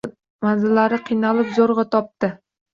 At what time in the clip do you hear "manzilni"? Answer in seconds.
0.45-0.99